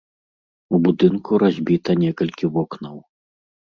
[0.77, 2.95] У будынку разбіта некалькі вокнаў.